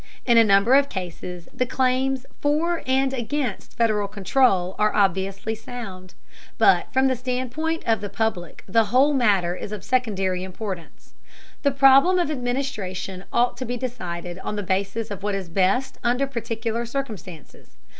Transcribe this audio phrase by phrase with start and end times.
[0.25, 6.15] In a number of cases the claims for and against Federal control are obviously sound.
[6.57, 11.13] But from the standpoint of the public the whole matter is of secondary importance:
[11.61, 15.99] the problem of administration ought to be decided on the basis of what is best
[16.03, 17.77] under particular circumstances.